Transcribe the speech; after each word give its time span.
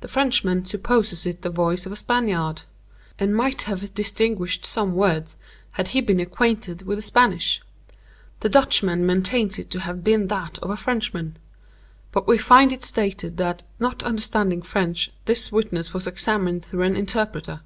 The 0.00 0.06
Frenchman 0.06 0.64
supposes 0.64 1.26
it 1.26 1.42
the 1.42 1.50
voice 1.50 1.86
of 1.86 1.90
a 1.90 1.96
Spaniard, 1.96 2.62
and 3.18 3.34
'might 3.34 3.62
have 3.62 3.92
distinguished 3.92 4.64
some 4.64 4.94
words 4.94 5.34
had 5.72 5.88
he 5.88 6.00
been 6.02 6.20
acquainted 6.20 6.82
with 6.82 6.98
the 6.98 7.02
Spanish.' 7.02 7.60
The 8.38 8.48
Dutchman 8.48 9.04
maintains 9.04 9.58
it 9.58 9.70
to 9.72 9.80
have 9.80 10.04
been 10.04 10.28
that 10.28 10.60
of 10.60 10.70
a 10.70 10.76
Frenchman; 10.76 11.36
but 12.12 12.28
we 12.28 12.38
find 12.38 12.70
it 12.70 12.84
stated 12.84 13.36
that 13.38 13.64
'_not 13.80 14.04
understanding 14.04 14.62
French 14.62 15.10
this 15.24 15.50
witness 15.50 15.92
was 15.92 16.06
examined 16.06 16.64
through 16.64 16.82
an 16.82 16.94
interpreter. 16.94 17.62